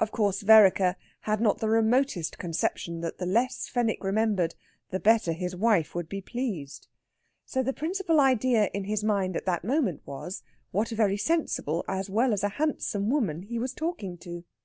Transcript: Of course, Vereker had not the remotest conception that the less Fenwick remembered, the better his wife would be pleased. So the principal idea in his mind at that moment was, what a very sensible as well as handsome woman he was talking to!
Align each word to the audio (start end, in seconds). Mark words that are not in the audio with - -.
Of 0.00 0.10
course, 0.10 0.42
Vereker 0.42 0.96
had 1.20 1.40
not 1.40 1.58
the 1.58 1.68
remotest 1.68 2.36
conception 2.36 3.00
that 3.02 3.18
the 3.18 3.26
less 3.26 3.68
Fenwick 3.68 4.02
remembered, 4.02 4.56
the 4.90 4.98
better 4.98 5.32
his 5.32 5.54
wife 5.54 5.94
would 5.94 6.08
be 6.08 6.20
pleased. 6.20 6.88
So 7.44 7.62
the 7.62 7.72
principal 7.72 8.18
idea 8.18 8.70
in 8.74 8.86
his 8.86 9.04
mind 9.04 9.36
at 9.36 9.46
that 9.46 9.62
moment 9.62 10.04
was, 10.04 10.42
what 10.72 10.90
a 10.90 10.96
very 10.96 11.16
sensible 11.16 11.84
as 11.86 12.10
well 12.10 12.32
as 12.32 12.42
handsome 12.42 13.08
woman 13.08 13.42
he 13.42 13.56
was 13.56 13.72
talking 13.72 14.18
to! 14.18 14.42